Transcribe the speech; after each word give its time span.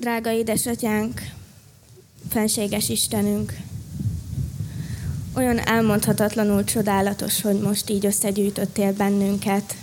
Drága 0.00 0.32
édesatyánk, 0.32 1.20
fenséges 2.28 2.88
Istenünk, 2.88 3.56
olyan 5.34 5.58
elmondhatatlanul 5.58 6.64
csodálatos, 6.64 7.40
hogy 7.40 7.60
most 7.60 7.90
így 7.90 8.06
összegyűjtöttél 8.06 8.92
bennünket, 8.92 9.76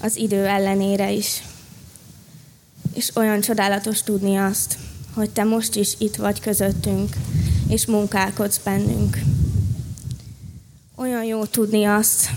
az 0.00 0.16
idő 0.16 0.46
ellenére 0.46 1.10
is. 1.10 1.42
És 2.94 3.10
olyan 3.16 3.40
csodálatos 3.40 4.02
tudni 4.02 4.36
azt, 4.36 4.78
hogy 5.14 5.30
te 5.30 5.44
most 5.44 5.74
is 5.74 5.94
itt 5.98 6.16
vagy 6.16 6.40
közöttünk, 6.40 7.16
és 7.68 7.86
munkálkodsz 7.86 8.60
bennünk. 8.64 9.18
Olyan 10.94 11.24
jó 11.24 11.44
tudni 11.44 11.84
azt, 11.84 12.30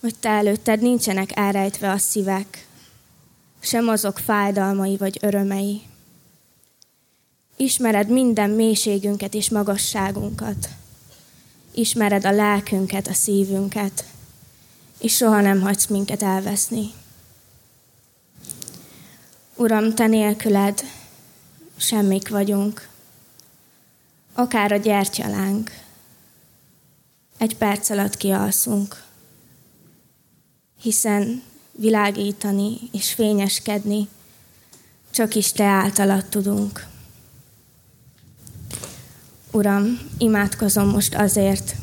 hogy 0.00 0.14
te 0.20 0.28
előtted 0.28 0.80
nincsenek 0.80 1.30
elrejtve 1.36 1.90
a 1.90 1.98
szívek, 1.98 2.68
sem 3.60 3.88
azok 3.88 4.18
fájdalmai 4.18 4.96
vagy 4.96 5.18
örömei. 5.20 5.82
Ismered 7.56 8.08
minden 8.08 8.50
mélységünket 8.50 9.34
és 9.34 9.50
magasságunkat. 9.50 10.68
Ismered 11.74 12.24
a 12.24 12.30
lelkünket, 12.30 13.06
a 13.06 13.12
szívünket, 13.12 14.04
és 14.98 15.16
soha 15.16 15.40
nem 15.40 15.60
hagysz 15.60 15.86
minket 15.86 16.22
elveszni. 16.22 16.90
Uram, 19.56 19.94
te 19.94 20.06
nélküled 20.06 20.82
semmik 21.76 22.28
vagyunk. 22.28 22.88
Akár 24.32 24.72
a 24.72 24.76
gyertyalánk. 24.76 25.70
Egy 27.38 27.56
perc 27.56 27.90
alatt 27.90 28.16
kialszunk. 28.16 29.02
Hiszen 30.80 31.42
világítani 31.80 32.78
és 32.92 33.12
fényeskedni 33.12 34.08
csak 35.10 35.34
is 35.34 35.52
Te 35.52 35.64
általad 35.64 36.24
tudunk. 36.24 36.86
Uram, 39.52 39.98
imádkozom 40.18 40.88
most 40.88 41.14
azért, 41.14 41.74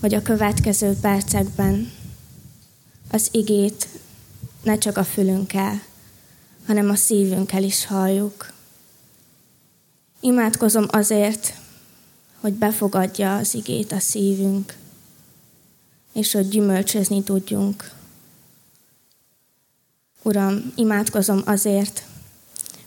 hogy 0.00 0.14
a 0.14 0.22
következő 0.22 0.92
percekben 1.00 1.92
az 3.10 3.28
igét 3.30 3.88
ne 4.62 4.78
csak 4.78 4.96
a 4.96 5.04
fülünkkel, 5.04 5.82
hanem 6.66 6.90
a 6.90 6.94
szívünkkel 6.94 7.62
is 7.62 7.86
halljuk. 7.86 8.52
Imádkozom 10.20 10.86
azért, 10.90 11.54
hogy 12.40 12.52
befogadja 12.52 13.36
az 13.36 13.54
igét 13.54 13.92
a 13.92 13.98
szívünk, 13.98 14.76
és 16.12 16.32
hogy 16.32 16.48
gyümölcsözni 16.48 17.22
tudjunk. 17.22 18.02
Uram, 20.26 20.72
imádkozom 20.74 21.42
azért, 21.44 22.04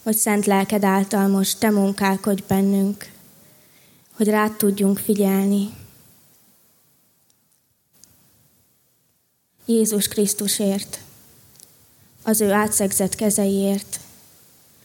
hogy 0.04 0.16
szent 0.16 0.46
lelked 0.46 0.84
által 0.84 1.28
most 1.28 1.60
te 1.60 1.70
munkálkodj 1.70 2.44
bennünk, 2.48 3.12
hogy 4.12 4.28
rád 4.28 4.52
tudjunk 4.52 4.98
figyelni. 4.98 5.70
Jézus 9.66 10.08
Krisztusért, 10.08 11.00
az 12.24 12.42
ő 12.42 12.52
átszegzett 12.52 13.16
kezeiért. 13.16 14.00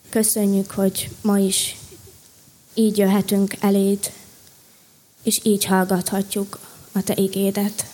Köszönjük, 0.09 0.71
hogy 0.71 1.11
ma 1.23 1.39
is 1.39 1.77
így 2.75 2.99
jöhetünk 2.99 3.55
eléd, 3.61 4.13
és 5.23 5.41
így 5.43 5.65
hallgathatjuk 5.65 6.59
a 6.93 7.03
Te 7.03 7.15
igédet. 7.17 7.87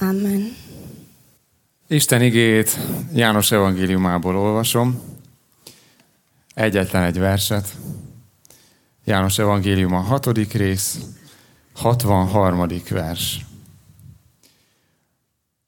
Amen. 0.00 0.63
Isten 1.94 2.22
igét 2.22 2.78
János 3.12 3.52
evangéliumából 3.52 4.36
olvasom. 4.36 5.02
Egyetlen 6.54 7.02
egy 7.02 7.18
verset. 7.18 7.76
János 9.04 9.38
evangélium 9.38 9.94
a 9.94 10.00
hatodik 10.00 10.52
rész, 10.52 10.98
63. 11.74 12.68
vers. 12.88 13.44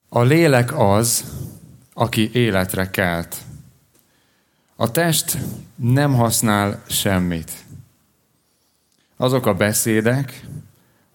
A 0.09 0.23
lélek 0.23 0.79
az, 0.79 1.25
aki 1.95 2.31
életre 2.33 2.91
kelt. 2.91 3.37
A 4.77 4.91
test 4.91 5.39
nem 5.75 6.15
használ 6.15 6.83
semmit. 6.89 7.53
Azok 9.17 9.47
a 9.47 9.55
beszédek, 9.55 10.47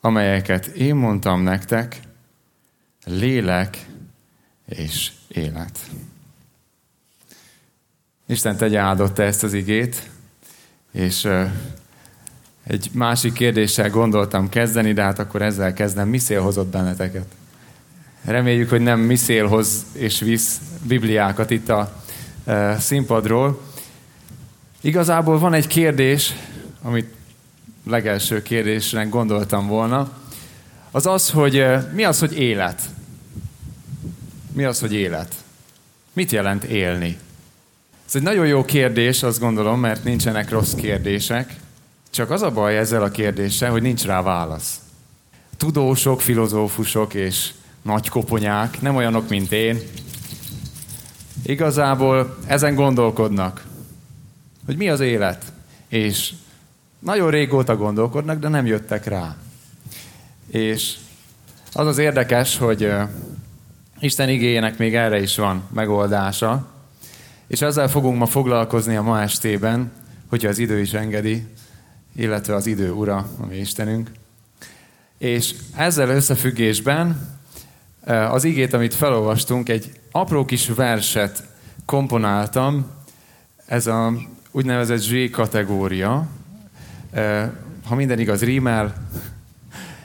amelyeket 0.01 0.65
én 0.65 0.95
mondtam 0.95 1.41
nektek, 1.41 1.99
lélek 3.05 3.89
és 4.75 5.11
élet. 5.27 5.79
Isten 8.27 8.57
tegye 8.57 8.79
áldotta 8.79 9.23
ezt 9.23 9.43
az 9.43 9.53
igét, 9.53 10.09
és 10.91 11.27
egy 12.63 12.89
másik 12.93 13.33
kérdéssel 13.33 13.89
gondoltam 13.89 14.49
kezdeni, 14.49 14.93
de 14.93 15.01
hát 15.01 15.19
akkor 15.19 15.41
ezzel 15.41 15.73
kezdem. 15.73 16.07
Mi 16.07 16.17
szél 16.17 16.41
hozott 16.41 16.67
benneteket? 16.67 17.25
Reméljük, 18.21 18.69
hogy 18.69 18.81
nem 18.81 18.99
mi 18.99 19.15
szél 19.15 19.47
hoz 19.47 19.85
és 19.93 20.19
visz 20.19 20.61
bibliákat 20.83 21.49
itt 21.49 21.69
a 21.69 22.03
színpadról. 22.77 23.61
Igazából 24.81 25.39
van 25.39 25.53
egy 25.53 25.67
kérdés, 25.67 26.35
amit 26.81 27.13
legelső 27.85 28.41
kérdésnek 28.41 29.09
gondoltam 29.09 29.67
volna. 29.67 30.11
Az 30.91 31.05
az, 31.05 31.29
hogy 31.29 31.65
mi 31.93 32.03
az, 32.03 32.19
hogy 32.19 32.39
élet? 32.39 32.81
Mi 34.53 34.63
az, 34.63 34.79
hogy 34.79 34.93
élet? 34.93 35.35
Mit 36.13 36.31
jelent 36.31 36.63
élni? 36.63 37.17
Ez 38.07 38.15
egy 38.15 38.21
nagyon 38.21 38.47
jó 38.47 38.65
kérdés, 38.65 39.23
azt 39.23 39.39
gondolom, 39.39 39.79
mert 39.79 40.03
nincsenek 40.03 40.49
rossz 40.49 40.73
kérdések. 40.73 41.55
Csak 42.09 42.29
az 42.29 42.41
a 42.41 42.51
baj 42.51 42.77
ezzel 42.77 43.03
a 43.03 43.11
kérdéssel, 43.11 43.71
hogy 43.71 43.81
nincs 43.81 44.05
rá 44.05 44.21
válasz. 44.21 44.79
Tudósok, 45.57 46.21
filozófusok 46.21 47.13
és 47.13 47.51
nagy 47.81 48.09
koponyák, 48.09 48.81
nem 48.81 48.95
olyanok, 48.95 49.29
mint 49.29 49.51
én, 49.51 49.79
igazából 51.43 52.37
ezen 52.45 52.75
gondolkodnak, 52.75 53.63
hogy 54.65 54.77
mi 54.77 54.89
az 54.89 54.99
élet. 54.99 55.43
És 55.87 56.33
nagyon 56.99 57.29
régóta 57.29 57.75
gondolkodnak, 57.75 58.39
de 58.39 58.47
nem 58.47 58.65
jöttek 58.65 59.05
rá. 59.05 59.35
És 60.47 60.95
az 61.73 61.87
az 61.87 61.97
érdekes, 61.97 62.57
hogy 62.57 62.91
Isten 64.03 64.29
igényének 64.29 64.77
még 64.77 64.95
erre 64.95 65.21
is 65.21 65.35
van 65.35 65.63
megoldása, 65.73 66.67
és 67.47 67.61
ezzel 67.61 67.87
fogunk 67.87 68.17
ma 68.17 68.25
foglalkozni 68.25 68.95
a 68.95 69.01
ma 69.01 69.21
estében, 69.21 69.91
hogyha 70.29 70.49
az 70.49 70.57
idő 70.57 70.79
is 70.79 70.93
engedi, 70.93 71.47
illetve 72.15 72.55
az 72.55 72.65
idő 72.65 72.91
ura, 72.91 73.27
ami 73.39 73.57
Istenünk. 73.57 74.11
És 75.17 75.55
ezzel 75.75 76.09
összefüggésben 76.09 77.39
az 78.05 78.43
igét, 78.43 78.73
amit 78.73 78.93
felolvastunk, 78.93 79.69
egy 79.69 79.91
apró 80.11 80.45
kis 80.45 80.67
verset 80.67 81.43
komponáltam, 81.85 82.85
ez 83.65 83.87
a 83.87 84.13
úgynevezett 84.51 84.99
Z 84.99 85.11
kategória, 85.31 86.27
ha 87.87 87.95
minden 87.95 88.19
igaz, 88.19 88.43
rímel, 88.43 88.93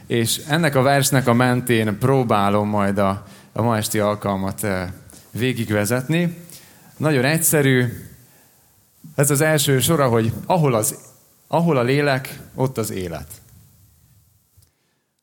és 0.07 0.41
ennek 0.49 0.75
a 0.75 0.83
versnek 0.83 1.27
a 1.27 1.33
mentén 1.33 1.99
próbálom 1.99 2.69
majd 2.69 2.99
a, 2.99 3.27
a 3.57 3.63
ma 3.63 3.77
esti 3.77 3.99
alkalmat 3.99 4.67
végigvezetni. 5.31 6.37
Nagyon 6.97 7.25
egyszerű, 7.25 7.85
ez 9.15 9.31
az 9.31 9.41
első 9.41 9.81
sora, 9.81 10.09
hogy 10.09 10.33
ahol 10.47 10.75
az 10.75 10.99
ahol 11.49 11.77
a 11.77 11.83
lélek, 11.83 12.39
ott 12.55 12.79
az 12.79 12.91
élet. 12.91 13.29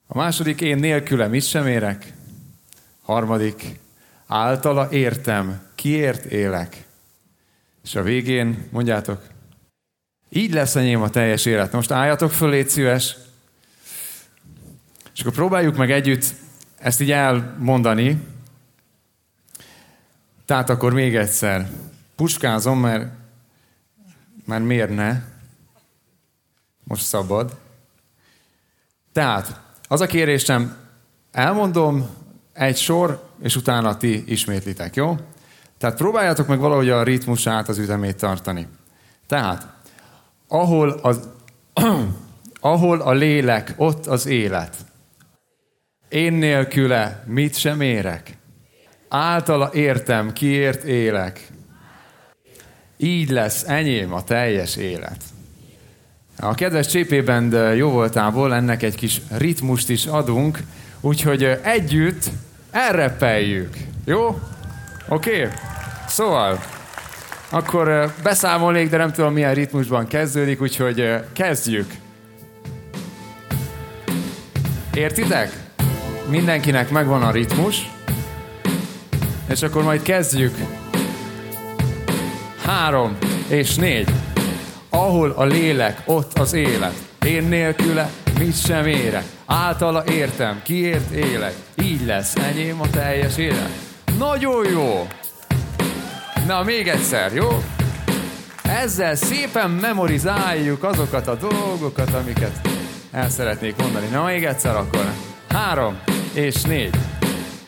A 0.08 0.18
második, 0.18 0.62
én 0.62 0.78
nélküle 0.78 1.28
mit 1.28 1.44
sem 1.44 1.68
érek. 1.68 2.14
Harmadik, 3.02 3.80
általa 4.28 4.92
értem, 4.92 5.62
kiért 5.76 6.26
élek. 6.26 6.84
És 7.84 7.96
a 7.96 8.04
végén 8.04 8.68
mondjátok, 8.72 9.22
így 10.30 10.54
lesz 10.54 10.76
enyém 10.76 11.02
a 11.02 11.10
teljes 11.10 11.46
élet. 11.46 11.72
Most 11.72 11.92
álljatok 11.92 12.32
föl, 12.32 12.50
légy 12.50 12.70
szíves. 12.70 13.16
És 15.14 15.22
akkor 15.22 15.34
próbáljuk 15.34 15.76
meg 15.76 15.92
együtt 15.92 16.34
ezt 16.84 17.02
így 17.02 17.12
elmondani. 17.12 18.22
Tehát 20.46 20.70
akkor 20.70 20.94
még 20.94 21.16
egyszer. 21.16 21.70
Puskázom, 22.16 22.80
mert, 22.80 23.12
mert 24.46 24.64
miért 24.64 24.96
ne? 24.96 25.22
Most 26.84 27.04
szabad. 27.04 27.58
Tehát, 29.12 29.60
az 29.88 30.02
a 30.02 30.06
kérésem, 30.06 30.78
elmondom 31.32 32.10
egy 32.54 32.78
sor, 32.78 33.30
és 33.42 33.56
utána 33.56 33.98
ti 33.98 34.24
ismétlitek, 34.28 34.96
jó? 34.96 35.18
Tehát 35.78 35.98
próbáljátok 35.98 36.48
meg 36.48 36.60
valahogy 36.60 36.90
a 36.90 37.04
ritmusát, 37.04 37.70
az 37.70 37.78
ütemét 37.78 38.18
tartani. 38.18 38.68
Tehát, 39.28 39.68
ahol, 40.48 40.90
az, 40.90 41.30
ahol 42.60 43.02
a 43.02 43.12
lélek, 43.12 43.74
ott 43.78 44.06
az 44.06 44.26
élet. 44.26 44.76
Én 46.10 46.34
nélküle 46.34 47.24
mit 47.28 47.56
sem 47.56 47.82
érek. 47.82 48.38
Általa 49.16 49.70
értem, 49.74 50.34
kiért 50.34 50.84
élek. 50.84 51.48
így 52.98 53.30
lesz 53.30 53.64
enyém 53.68 54.14
a 54.14 54.24
teljes 54.24 54.76
élet. 54.76 55.18
A 56.40 56.54
kedves 56.54 56.88
csépében 56.88 57.76
jó 57.76 57.90
voltából 57.90 58.54
ennek 58.54 58.84
egy 58.84 58.96
kis 58.96 59.22
ritmust 59.38 59.90
is 59.90 60.06
adunk, 60.06 60.60
úgyhogy 61.02 61.44
együtt 61.64 62.30
elrepeljük. 62.72 63.78
Jó? 64.06 64.40
Oké? 65.08 65.42
Okay? 65.42 65.54
Szóval, 66.08 66.64
akkor 67.50 68.14
beszámolnék, 68.24 68.90
de 68.90 68.98
nem 68.98 69.12
tudom 69.12 69.34
milyen 69.34 69.54
ritmusban 69.54 70.08
kezdődik, 70.08 70.62
úgyhogy 70.62 71.14
kezdjük. 71.34 71.94
Értitek? 74.94 75.52
Mindenkinek 76.30 76.90
megvan 76.90 77.24
a 77.24 77.32
ritmus, 77.32 77.93
és 79.54 79.62
akkor 79.62 79.84
majd 79.84 80.02
kezdjük. 80.02 80.56
Három 82.64 83.18
és 83.48 83.76
négy. 83.76 84.10
Ahol 84.90 85.32
a 85.32 85.44
lélek, 85.44 86.02
ott 86.06 86.40
az 86.40 86.54
élet. 86.54 86.94
Én 87.26 87.44
nélküle 87.44 88.10
mit 88.40 88.66
sem 88.66 88.88
érek. 88.88 89.24
Általa 89.46 90.04
értem, 90.06 90.62
kiért 90.64 91.12
élek. 91.12 91.54
Így 91.82 92.06
lesz 92.06 92.36
enyém 92.36 92.82
a 92.82 92.90
teljes 92.90 93.38
élet. 93.38 93.70
Nagyon 94.18 94.70
jó! 94.70 95.08
Na, 96.48 96.64
még 96.64 96.88
egyszer, 96.88 97.34
jó? 97.34 97.64
Ezzel 98.64 99.16
szépen 99.16 99.70
memorizáljuk 99.70 100.84
azokat 100.84 101.28
a 101.28 101.36
dolgokat, 101.36 102.14
amiket 102.14 102.68
el 103.12 103.30
szeretnék 103.30 103.76
mondani. 103.76 104.08
Na, 104.12 104.24
még 104.24 104.46
egyszer 104.46 104.76
akkor. 104.76 105.12
Három 105.50 106.00
és 106.34 106.62
négy. 106.62 106.96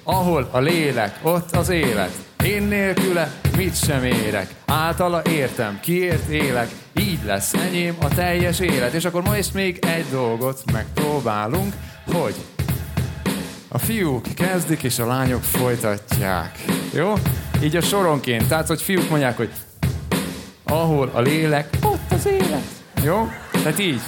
Ahol 0.07 0.49
a 0.51 0.59
lélek, 0.59 1.19
ott 1.21 1.55
az 1.55 1.69
élet. 1.69 2.11
Én 2.43 2.63
nélküle 2.63 3.31
mit 3.57 3.83
sem 3.83 4.03
érek. 4.03 4.53
Általa 4.65 5.21
értem, 5.29 5.79
kiért 5.81 6.29
élek. 6.29 6.69
Így 6.99 7.19
lesz 7.25 7.53
enyém 7.53 7.95
a 8.01 8.07
teljes 8.07 8.59
élet. 8.59 8.93
És 8.93 9.05
akkor 9.05 9.23
most 9.23 9.53
még 9.53 9.79
egy 9.85 10.05
dolgot 10.11 10.71
megpróbálunk, 10.71 11.73
hogy 12.11 12.35
a 13.67 13.77
fiúk 13.77 14.25
kezdik, 14.35 14.83
és 14.83 14.99
a 14.99 15.05
lányok 15.05 15.43
folytatják. 15.43 16.65
Jó? 16.93 17.13
Így 17.63 17.75
a 17.75 17.81
soronként. 17.81 18.47
Tehát, 18.47 18.67
hogy 18.67 18.81
fiúk 18.81 19.09
mondják, 19.09 19.37
hogy 19.37 19.49
ahol 20.63 21.09
a 21.13 21.21
lélek, 21.21 21.69
ott 21.83 22.11
az 22.11 22.25
élet. 22.25 22.67
Jó? 23.03 23.27
Tehát 23.51 23.79
így. 23.79 24.01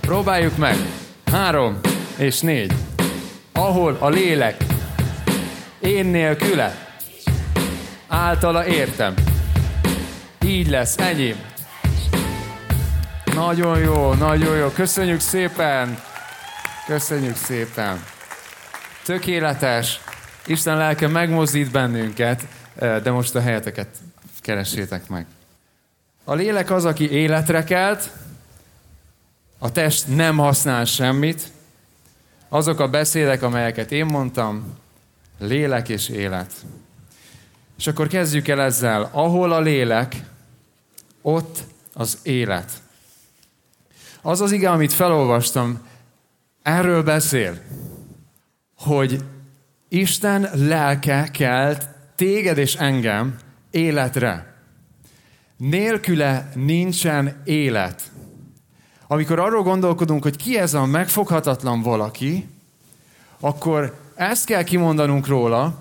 Próbáljuk 0.00 0.56
meg. 0.56 0.76
Három 1.24 1.80
és 2.16 2.40
négy. 2.40 2.72
Ahol 3.58 3.96
a 4.00 4.08
lélek 4.08 4.64
én 5.80 6.06
nélküle 6.06 6.74
általa 8.08 8.66
értem. 8.66 9.14
Így 10.44 10.68
lesz, 10.68 10.98
enyém. 10.98 11.36
Nagyon 13.34 13.78
jó, 13.78 14.12
nagyon 14.12 14.56
jó. 14.56 14.68
Köszönjük 14.68 15.20
szépen. 15.20 15.98
Köszönjük 16.86 17.36
szépen. 17.36 18.04
Tökéletes. 19.04 20.00
Isten 20.46 20.76
lelke 20.76 21.08
megmozdít 21.08 21.70
bennünket, 21.70 22.42
eh, 22.76 23.00
de 23.00 23.10
most 23.10 23.34
a 23.34 23.40
helyeteket 23.40 23.88
keressétek 24.40 25.08
meg. 25.08 25.26
A 26.24 26.34
lélek 26.34 26.70
az, 26.70 26.84
aki 26.84 27.10
életre 27.10 27.64
kelt, 27.64 28.10
a 29.58 29.72
test 29.72 30.06
nem 30.06 30.36
használ 30.36 30.84
semmit. 30.84 31.56
Azok 32.48 32.80
a 32.80 32.88
beszédek, 32.88 33.42
amelyeket 33.42 33.92
én 33.92 34.06
mondtam, 34.06 34.76
lélek 35.38 35.88
és 35.88 36.08
élet. 36.08 36.52
És 37.78 37.86
akkor 37.86 38.06
kezdjük 38.06 38.48
el 38.48 38.60
ezzel. 38.60 39.08
Ahol 39.12 39.52
a 39.52 39.60
lélek, 39.60 40.16
ott 41.22 41.58
az 41.92 42.18
élet. 42.22 42.70
Az 44.22 44.40
az 44.40 44.52
ige, 44.52 44.70
amit 44.70 44.92
felolvastam, 44.92 45.86
erről 46.62 47.02
beszél, 47.02 47.58
hogy 48.76 49.24
Isten 49.88 50.50
lelke 50.54 51.28
kelt 51.32 51.88
téged 52.14 52.58
és 52.58 52.74
engem 52.74 53.36
életre. 53.70 54.54
Nélküle 55.56 56.50
nincsen 56.54 57.42
élet. 57.44 58.02
Amikor 59.10 59.38
arról 59.38 59.62
gondolkodunk, 59.62 60.22
hogy 60.22 60.36
ki 60.36 60.58
ez 60.58 60.74
a 60.74 60.84
megfoghatatlan 60.84 61.82
valaki, 61.82 62.48
akkor 63.40 63.98
ezt 64.14 64.44
kell 64.44 64.62
kimondanunk 64.62 65.26
róla, 65.26 65.78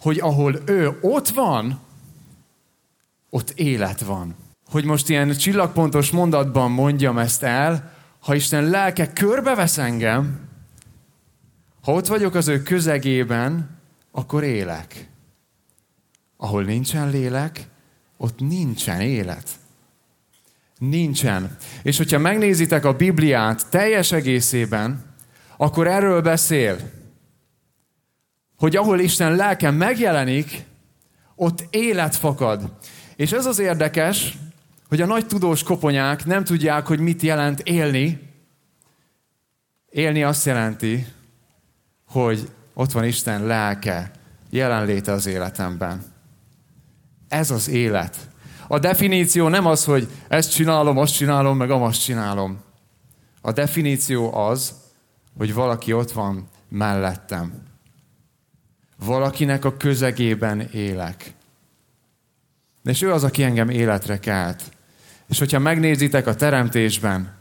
hogy 0.00 0.18
ahol 0.20 0.60
ő 0.66 0.98
ott 1.00 1.28
van, 1.28 1.80
ott 3.30 3.50
élet 3.50 4.00
van. 4.00 4.34
Hogy 4.70 4.84
most 4.84 5.08
ilyen 5.08 5.36
csillagpontos 5.36 6.10
mondatban 6.10 6.70
mondjam 6.70 7.18
ezt 7.18 7.42
el, 7.42 7.92
ha 8.20 8.34
Isten 8.34 8.64
lelke 8.64 9.12
körbevesz 9.12 9.78
engem, 9.78 10.40
ha 11.82 11.92
ott 11.92 12.06
vagyok 12.06 12.34
az 12.34 12.48
ő 12.48 12.62
közegében, 12.62 13.78
akkor 14.10 14.42
élek. 14.42 15.08
Ahol 16.36 16.62
nincsen 16.62 17.10
lélek, 17.10 17.68
ott 18.16 18.40
nincsen 18.40 19.00
élet. 19.00 19.50
Nincsen. 20.78 21.56
És 21.82 21.96
hogyha 21.96 22.18
megnézitek 22.18 22.84
a 22.84 22.96
Bibliát 22.96 23.66
teljes 23.70 24.12
egészében, 24.12 25.04
akkor 25.56 25.86
erről 25.86 26.20
beszél, 26.20 26.76
hogy 28.56 28.76
ahol 28.76 29.00
Isten 29.00 29.36
lelke 29.36 29.70
megjelenik, 29.70 30.64
ott 31.34 31.66
élet 31.70 32.16
fakad. 32.16 32.72
És 33.16 33.32
ez 33.32 33.46
az 33.46 33.58
érdekes, 33.58 34.38
hogy 34.88 35.00
a 35.00 35.06
nagy 35.06 35.26
tudós 35.26 35.62
koponyák 35.62 36.24
nem 36.24 36.44
tudják, 36.44 36.86
hogy 36.86 36.98
mit 36.98 37.22
jelent 37.22 37.60
élni. 37.60 38.32
Élni 39.90 40.22
azt 40.22 40.46
jelenti, 40.46 41.06
hogy 42.06 42.48
ott 42.74 42.92
van 42.92 43.04
Isten 43.04 43.46
lelke, 43.46 44.10
jelenléte 44.50 45.12
az 45.12 45.26
életemben. 45.26 46.02
Ez 47.28 47.50
az 47.50 47.68
élet. 47.68 48.16
A 48.74 48.78
definíció 48.78 49.48
nem 49.48 49.66
az, 49.66 49.84
hogy 49.84 50.08
ezt 50.28 50.50
csinálom, 50.50 50.98
azt 50.98 51.14
csinálom, 51.14 51.56
meg 51.56 51.70
amazt 51.70 52.04
csinálom. 52.04 52.60
A 53.40 53.52
definíció 53.52 54.34
az, 54.34 54.74
hogy 55.36 55.54
valaki 55.54 55.92
ott 55.92 56.12
van 56.12 56.48
mellettem. 56.68 57.62
Valakinek 58.96 59.64
a 59.64 59.76
közegében 59.76 60.60
élek. 60.60 61.34
És 62.84 63.02
ő 63.02 63.12
az, 63.12 63.24
aki 63.24 63.42
engem 63.42 63.68
életre 63.68 64.18
kelt. 64.18 64.62
És 65.28 65.38
hogyha 65.38 65.58
megnézitek 65.58 66.26
a 66.26 66.34
teremtésben, 66.34 67.34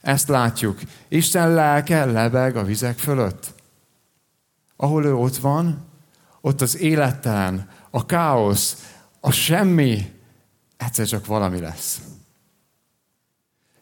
ezt 0.00 0.28
látjuk. 0.28 0.80
Isten 1.08 1.54
lelke 1.54 2.04
lebeg 2.04 2.56
a 2.56 2.64
vizek 2.64 2.98
fölött. 2.98 3.54
Ahol 4.76 5.04
ő 5.04 5.14
ott 5.14 5.36
van, 5.36 5.84
ott 6.40 6.60
az 6.60 6.78
élettelen, 6.78 7.68
a 7.90 8.06
káosz, 8.06 8.92
a 9.20 9.30
semmi, 9.30 10.20
egyszer 10.84 11.06
csak 11.06 11.26
valami 11.26 11.60
lesz. 11.60 12.00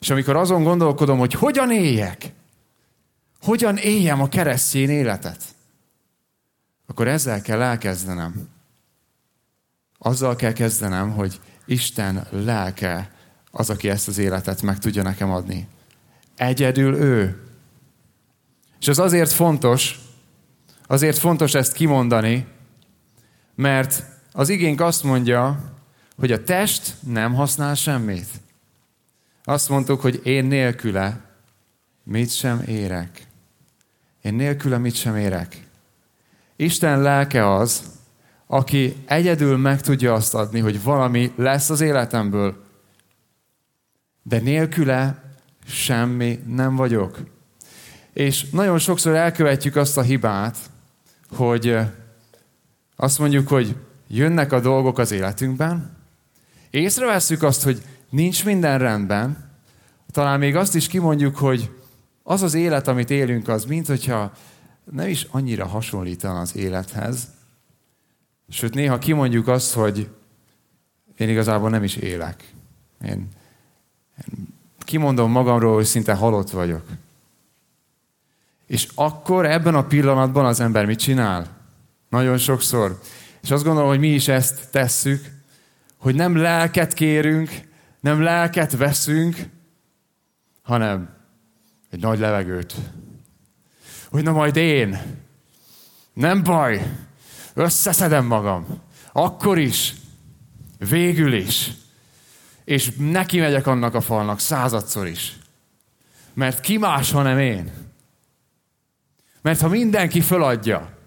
És 0.01 0.11
amikor 0.11 0.37
azon 0.37 0.63
gondolkodom, 0.63 1.19
hogy 1.19 1.33
hogyan 1.33 1.71
éljek, 1.71 2.33
hogyan 3.41 3.77
éljem 3.77 4.21
a 4.21 4.29
keresztény 4.29 4.89
életet, 4.89 5.45
akkor 6.87 7.09
ezzel 7.09 7.43
kell 7.43 7.63
elkezdenem. 7.63 8.49
Azzal 9.99 10.37
kell 10.37 10.53
kezdenem, 10.53 11.11
hogy 11.11 11.41
Isten 11.67 12.27
lelke 12.31 13.11
az, 13.51 13.71
aki 13.71 13.89
ezt 13.89 14.09
az 14.09 14.19
életet 14.19 14.63
meg 14.63 14.79
tudja 14.79 15.03
nekem 15.03 15.31
adni. 15.31 15.69
Egyedül 16.37 16.95
ő. 16.95 17.43
És 18.81 18.89
az 18.89 18.99
azért 18.99 19.33
fontos, 19.33 19.99
azért 20.87 21.19
fontos 21.19 21.55
ezt 21.55 21.73
kimondani, 21.73 22.47
mert 23.55 24.05
az 24.33 24.49
igénk 24.49 24.81
azt 24.81 25.03
mondja, 25.03 25.73
hogy 26.21 26.33
a 26.33 26.43
test 26.43 26.95
nem 27.07 27.35
használ 27.35 27.75
semmit. 27.75 28.27
Azt 29.45 29.69
mondtuk, 29.69 30.01
hogy 30.01 30.21
én 30.25 30.45
nélküle 30.45 31.21
mit 32.03 32.31
sem 32.31 32.63
érek. 32.67 33.27
Én 34.23 34.35
nélküle 34.35 34.79
mit 34.79 34.95
sem 34.95 35.17
érek. 35.17 35.67
Isten 36.57 37.03
lelke 37.03 37.53
az, 37.53 37.85
aki 38.47 38.97
egyedül 39.07 39.57
meg 39.57 39.81
tudja 39.81 40.13
azt 40.13 40.35
adni, 40.35 40.61
hogy 40.61 40.83
valami 40.83 41.33
lesz 41.37 41.71
az 41.71 41.81
életemből. 41.81 42.65
De 44.23 44.39
nélküle 44.39 45.23
semmi 45.67 46.43
nem 46.47 46.77
vagyok. 46.77 47.19
És 48.13 48.51
nagyon 48.51 48.79
sokszor 48.79 49.15
elkövetjük 49.15 49.77
azt 49.77 49.97
a 49.97 50.03
hibát, 50.03 50.57
hogy 51.31 51.77
azt 52.97 53.19
mondjuk, 53.19 53.49
hogy 53.49 53.77
jönnek 54.09 54.53
a 54.53 54.61
dolgok 54.61 54.99
az 54.99 55.11
életünkben, 55.11 55.99
észrevesszük 56.71 57.43
azt, 57.43 57.63
hogy 57.63 57.83
nincs 58.11 58.45
minden 58.45 58.79
rendben, 58.79 59.51
talán 60.11 60.39
még 60.39 60.57
azt 60.57 60.75
is 60.75 60.87
kimondjuk, 60.87 61.37
hogy 61.37 61.71
az 62.23 62.43
az 62.43 62.55
élet, 62.55 62.89
amit 62.89 63.11
élünk, 63.11 63.49
az 63.49 63.65
mint 63.65 63.87
hogyha 63.87 64.33
nem 64.85 65.09
is 65.09 65.27
annyira 65.31 65.67
hasonlítana 65.67 66.41
az 66.41 66.57
élethez. 66.57 67.29
Sőt, 68.49 68.75
néha 68.75 68.99
kimondjuk 68.99 69.49
azt, 69.49 69.73
hogy 69.73 70.09
én 71.17 71.29
igazából 71.29 71.71
nem 71.71 71.85
is 71.85 71.97
élek. 71.97 72.53
Én, 73.05 73.29
én 74.29 74.49
kimondom 74.79 75.31
magamról, 75.31 75.75
hogy 75.75 75.85
szinte 75.85 76.15
halott 76.15 76.51
vagyok. 76.51 76.85
És 78.67 78.89
akkor 78.95 79.47
ebben 79.47 79.75
a 79.75 79.87
pillanatban 79.87 80.45
az 80.45 80.61
ember 80.61 80.87
mit 80.87 80.99
csinál? 80.99 81.47
Nagyon 82.09 82.39
sokszor. 82.39 83.01
És 83.43 83.51
azt 83.51 83.65
gondolom, 83.65 83.89
hogy 83.89 83.99
mi 83.99 84.09
is 84.09 84.29
ezt 84.29 84.71
tesszük, 84.71 85.40
hogy 86.01 86.15
nem 86.15 86.37
lelket 86.37 86.93
kérünk, 86.93 87.51
nem 88.01 88.23
lelket 88.23 88.77
veszünk, 88.77 89.37
hanem 90.63 91.17
egy 91.91 92.01
nagy 92.01 92.19
levegőt. 92.19 92.75
Hogy 94.11 94.23
na 94.23 94.33
majd 94.33 94.57
én, 94.57 94.99
nem 96.13 96.43
baj, 96.43 96.93
összeszedem 97.55 98.27
magam, 98.27 98.67
akkor 99.13 99.59
is, 99.59 99.95
végül 100.79 101.33
is, 101.33 101.71
és 102.65 102.93
neki 102.99 103.39
megyek 103.39 103.67
annak 103.67 103.95
a 103.95 104.01
falnak 104.01 104.41
századszor 104.41 105.07
is. 105.07 105.37
Mert 106.35 106.61
ki 106.61 106.79
más, 106.79 107.11
hanem 107.11 107.39
én. 107.39 107.71
Mert 109.43 109.61
ha 109.61 109.69
mindenki 109.69 110.21
föladja, 110.21 110.99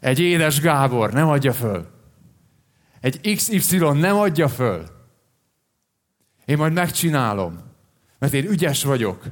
egy 0.00 0.18
édes 0.18 0.60
Gábor 0.60 1.12
nem 1.12 1.28
adja 1.28 1.52
föl, 1.52 1.90
egy 3.02 3.34
XY 3.34 3.78
nem 3.78 4.16
adja 4.16 4.48
föl, 4.48 4.86
én 6.44 6.56
majd 6.56 6.72
megcsinálom, 6.72 7.60
mert 8.18 8.32
én 8.32 8.50
ügyes 8.50 8.84
vagyok. 8.84 9.24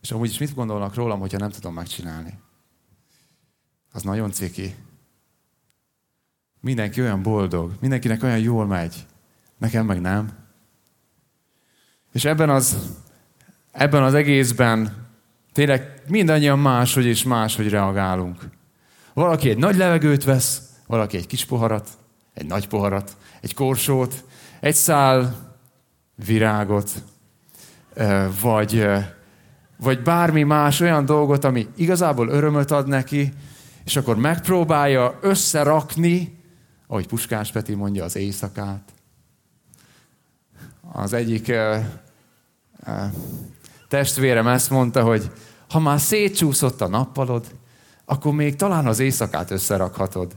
És 0.00 0.10
amúgy 0.10 0.28
is 0.28 0.38
mit 0.38 0.54
gondolnak 0.54 0.94
rólam, 0.94 1.20
hogyha 1.20 1.38
nem 1.38 1.50
tudom 1.50 1.74
megcsinálni? 1.74 2.38
Az 3.92 4.02
nagyon 4.02 4.30
ciki. 4.32 4.74
Mindenki 6.60 7.00
olyan 7.00 7.22
boldog, 7.22 7.72
mindenkinek 7.80 8.22
olyan 8.22 8.38
jól 8.38 8.66
megy. 8.66 9.06
Nekem 9.58 9.86
meg 9.86 10.00
nem. 10.00 10.30
És 12.12 12.24
ebben 12.24 12.50
az, 12.50 12.76
ebben 13.72 14.02
az 14.02 14.14
egészben 14.14 15.08
tényleg 15.52 16.02
mindannyian 16.08 16.58
máshogy 16.58 17.04
és 17.04 17.22
máshogy 17.22 17.68
reagálunk. 17.68 18.48
Valaki 19.12 19.48
egy 19.48 19.58
nagy 19.58 19.76
levegőt 19.76 20.24
vesz, 20.24 20.62
valaki 20.86 21.16
egy 21.16 21.26
kis 21.26 21.44
poharat, 21.44 21.88
egy 22.40 22.46
nagy 22.46 22.68
poharat, 22.68 23.16
egy 23.40 23.54
korsót, 23.54 24.24
egy 24.60 24.74
szál 24.74 25.34
virágot, 26.14 26.90
vagy, 28.40 28.86
vagy 29.76 30.02
bármi 30.02 30.42
más 30.42 30.80
olyan 30.80 31.04
dolgot, 31.04 31.44
ami 31.44 31.68
igazából 31.76 32.28
örömöt 32.28 32.70
ad 32.70 32.88
neki, 32.88 33.32
és 33.84 33.96
akkor 33.96 34.16
megpróbálja 34.16 35.18
összerakni, 35.20 36.38
ahogy 36.86 37.06
Puskás 37.06 37.52
Peti 37.52 37.74
mondja, 37.74 38.04
az 38.04 38.16
éjszakát. 38.16 38.92
Az 40.92 41.12
egyik 41.12 41.48
uh, 41.48 41.84
uh, 42.86 43.04
testvérem 43.88 44.46
ezt 44.46 44.70
mondta, 44.70 45.02
hogy 45.02 45.30
ha 45.68 45.78
már 45.78 46.00
szétcsúszott 46.00 46.80
a 46.80 46.88
nappalod, 46.88 47.46
akkor 48.04 48.32
még 48.32 48.56
talán 48.56 48.86
az 48.86 48.98
éjszakát 48.98 49.50
összerakhatod. 49.50 50.36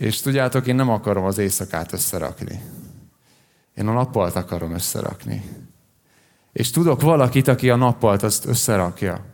És 0.00 0.20
tudjátok, 0.20 0.66
én 0.66 0.74
nem 0.74 0.88
akarom 0.88 1.24
az 1.24 1.38
éjszakát 1.38 1.92
összerakni. 1.92 2.60
Én 3.74 3.88
a 3.88 3.92
nappalt 3.92 4.36
akarom 4.36 4.72
összerakni. 4.72 5.44
És 6.52 6.70
tudok 6.70 7.00
valakit, 7.00 7.48
aki 7.48 7.70
a 7.70 7.76
nappalt 7.76 8.22
azt 8.22 8.44
összerakja. 8.44 9.24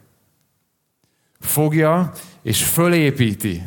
Fogja, 1.40 2.12
és 2.42 2.64
fölépíti. 2.64 3.62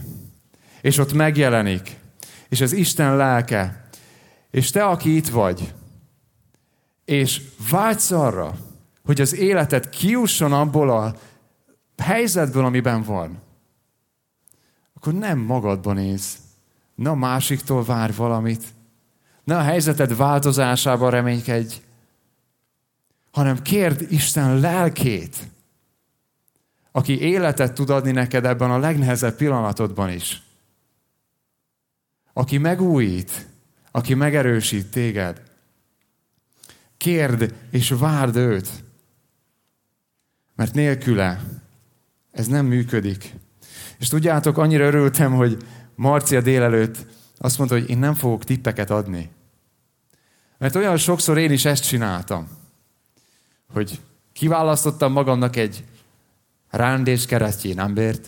És 0.82 0.98
ott 0.98 1.13
megjelenik. 1.13 2.00
És 2.50 2.62
az 2.62 2.74
Isten 2.74 3.15
lelke. 3.15 3.89
És 4.51 4.70
te, 4.72 4.86
aki 4.86 5.15
itt 5.15 5.27
vagy, 5.27 5.74
és 7.06 7.41
vágysz 7.70 8.12
arra, 8.12 8.56
hogy 9.03 9.22
az 9.22 9.36
életed 9.36 9.89
kiusson 9.89 10.53
abból 10.53 10.89
a 10.89 11.15
helyzetből, 11.98 12.65
amiben 12.65 13.03
van, 13.03 13.41
akkor 14.94 15.13
nem 15.13 15.38
magadban 15.39 15.96
néz. 15.96 16.48
Ne 17.00 17.10
a 17.10 17.15
másiktól 17.15 17.84
vár 17.84 18.15
valamit. 18.15 18.63
Ne 19.44 19.58
a 19.58 19.62
helyzeted 19.62 20.15
változásában 20.15 21.12
reménykedj, 21.12 21.75
hanem 23.32 23.62
kérd 23.62 24.06
Isten 24.10 24.60
lelkét, 24.60 25.36
aki 26.91 27.20
életet 27.20 27.74
tud 27.74 27.89
adni 27.89 28.12
neked 28.12 28.46
ebben 28.46 28.72
a 28.72 28.77
legnehezebb 28.77 29.36
pillanatodban 29.36 30.10
is. 30.10 30.41
Aki 32.34 32.58
megújít, 32.58 33.48
aki 33.91 34.13
megerősít 34.13 34.91
téged. 34.91 35.41
Kérd 36.98 37.53
és 37.72 37.89
várd 37.89 38.36
őt. 38.36 38.70
Mert 40.56 40.74
nélküle 40.74 41.44
ez 42.32 42.48
nem 42.48 42.65
működik. 42.65 43.34
És 43.98 44.08
tudjátok, 44.08 44.58
annyira 44.58 44.86
örültem, 44.86 45.34
hogy 45.34 45.58
Marcia 46.00 46.41
délelőtt 46.41 47.06
azt 47.38 47.58
mondta, 47.58 47.75
hogy 47.75 47.89
én 47.89 47.98
nem 47.98 48.13
fogok 48.13 48.44
tippeket 48.44 48.89
adni. 48.89 49.29
Mert 50.58 50.75
olyan 50.75 50.98
sokszor 50.98 51.38
én 51.38 51.51
is 51.51 51.65
ezt 51.65 51.88
csináltam, 51.88 52.48
hogy 53.74 54.00
kiválasztottam 54.34 55.12
magamnak 55.12 55.56
egy 55.56 55.84
rándés 56.70 57.25
keresztjén 57.25 57.79
embert, 57.79 58.27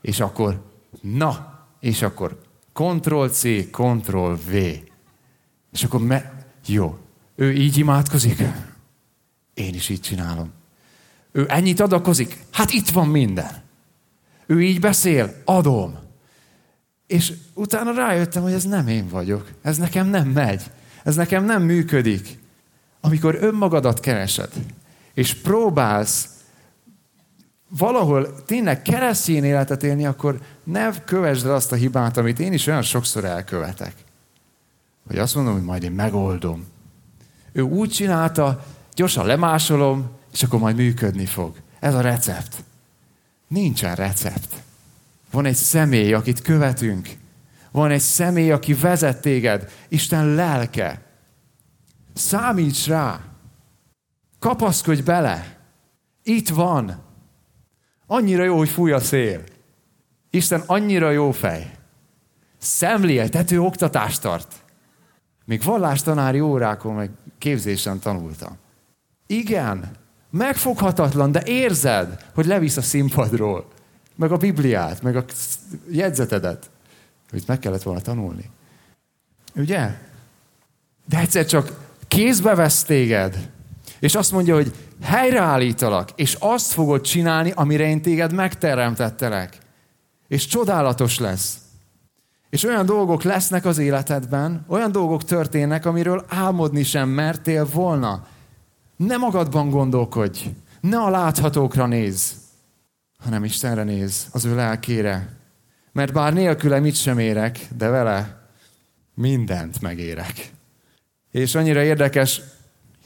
és 0.00 0.20
akkor, 0.20 0.62
na, 1.00 1.60
és 1.80 2.02
akkor 2.02 2.40
Ctrl-C, 2.72 3.42
Ctrl-V. 3.70 4.54
És 5.72 5.84
akkor, 5.84 6.00
me, 6.00 6.46
jó, 6.66 6.98
ő 7.34 7.52
így 7.52 7.76
imádkozik, 7.76 8.42
én 9.54 9.74
is 9.74 9.88
így 9.88 10.00
csinálom. 10.00 10.52
Ő 11.32 11.46
ennyit 11.48 11.80
adakozik? 11.80 12.38
Hát 12.50 12.70
itt 12.70 12.88
van 12.88 13.08
minden. 13.08 13.62
Ő 14.46 14.62
így 14.62 14.80
beszél? 14.80 15.42
Adom. 15.44 16.04
És 17.06 17.32
utána 17.54 17.92
rájöttem, 17.92 18.42
hogy 18.42 18.52
ez 18.52 18.64
nem 18.64 18.88
én 18.88 19.08
vagyok. 19.08 19.50
Ez 19.62 19.76
nekem 19.76 20.06
nem 20.06 20.28
megy. 20.28 20.62
Ez 21.04 21.14
nekem 21.14 21.44
nem 21.44 21.62
működik. 21.62 22.38
Amikor 23.00 23.38
önmagadat 23.40 24.00
keresed, 24.00 24.50
és 25.14 25.34
próbálsz 25.34 26.28
valahol 27.68 28.44
tényleg 28.44 28.82
keresztény 28.82 29.44
életet 29.44 29.82
élni, 29.82 30.06
akkor 30.06 30.40
ne 30.64 31.04
kövesd 31.04 31.46
el 31.46 31.54
azt 31.54 31.72
a 31.72 31.76
hibát, 31.76 32.16
amit 32.16 32.38
én 32.38 32.52
is 32.52 32.66
olyan 32.66 32.82
sokszor 32.82 33.24
elkövetek. 33.24 33.94
Hogy 35.06 35.18
azt 35.18 35.34
mondom, 35.34 35.52
hogy 35.52 35.62
majd 35.62 35.82
én 35.82 35.92
megoldom. 35.92 36.66
Ő 37.52 37.62
úgy 37.62 37.90
csinálta, 37.90 38.64
gyorsan 38.94 39.26
lemásolom, 39.26 40.10
és 40.32 40.42
akkor 40.42 40.60
majd 40.60 40.76
működni 40.76 41.26
fog. 41.26 41.56
Ez 41.80 41.94
a 41.94 42.00
recept. 42.00 42.64
Nincsen 43.48 43.94
recept. 43.94 44.54
Van 45.36 45.44
egy 45.44 45.54
személy, 45.54 46.12
akit 46.12 46.42
követünk. 46.42 47.08
Van 47.70 47.90
egy 47.90 48.00
személy, 48.00 48.50
aki 48.50 48.74
vezet 48.74 49.20
téged. 49.20 49.70
Isten 49.88 50.26
lelke. 50.26 51.02
Számíts 52.14 52.86
rá. 52.86 53.20
Kapaszkodj 54.38 55.00
bele. 55.02 55.58
Itt 56.22 56.48
van. 56.48 57.02
Annyira 58.06 58.44
jó, 58.44 58.56
hogy 58.56 58.68
fúj 58.68 58.92
a 58.92 59.00
szél. 59.00 59.42
Isten 60.30 60.62
annyira 60.66 61.10
jó 61.10 61.30
fej. 61.30 61.70
Szemléltető 62.58 63.60
oktatást 63.60 64.20
tart. 64.20 64.54
Még 65.44 65.62
vallástanári 65.62 66.40
órákon, 66.40 66.94
meg 66.94 67.10
képzésen 67.38 67.98
tanultam. 67.98 68.56
Igen, 69.26 69.90
megfoghatatlan, 70.30 71.32
de 71.32 71.42
érzed, 71.44 72.24
hogy 72.34 72.46
levisz 72.46 72.76
a 72.76 72.82
színpadról. 72.82 73.74
Meg 74.16 74.32
a 74.32 74.36
Bibliát, 74.36 75.02
meg 75.02 75.16
a 75.16 75.24
jegyzetedet. 75.90 76.70
Hogy 77.30 77.42
meg 77.46 77.58
kellett 77.58 77.82
volna 77.82 78.00
tanulni. 78.00 78.50
Ugye? 79.54 79.90
De 81.08 81.18
egyszer 81.18 81.46
csak 81.46 81.72
kézbe 82.08 82.54
vesz 82.54 82.82
téged, 82.82 83.50
és 83.98 84.14
azt 84.14 84.32
mondja, 84.32 84.54
hogy 84.54 84.74
helyreállítalak, 85.02 86.08
és 86.14 86.36
azt 86.40 86.72
fogod 86.72 87.00
csinálni, 87.00 87.52
amire 87.54 87.88
én 87.88 88.02
téged 88.02 88.32
megteremtettelek. 88.32 89.58
És 90.28 90.46
csodálatos 90.46 91.18
lesz. 91.18 91.58
És 92.50 92.64
olyan 92.64 92.86
dolgok 92.86 93.22
lesznek 93.22 93.64
az 93.64 93.78
életedben, 93.78 94.64
olyan 94.68 94.92
dolgok 94.92 95.24
történnek, 95.24 95.86
amiről 95.86 96.24
álmodni 96.28 96.82
sem 96.82 97.08
mertél 97.08 97.68
volna. 97.72 98.26
Ne 98.96 99.16
magadban 99.16 99.70
gondolkodj, 99.70 100.44
ne 100.80 100.98
a 100.98 101.10
láthatókra 101.10 101.86
néz, 101.86 102.34
hanem 103.18 103.44
Istenre 103.44 103.82
néz, 103.82 104.26
az 104.32 104.44
ő 104.44 104.54
lelkére. 104.54 105.36
Mert 105.92 106.12
bár 106.12 106.32
nélküle 106.32 106.80
mit 106.80 106.96
sem 106.96 107.18
érek, 107.18 107.58
de 107.76 107.88
vele 107.88 108.48
mindent 109.14 109.80
megérek. 109.80 110.50
És 111.30 111.54
annyira 111.54 111.82
érdekes 111.82 112.40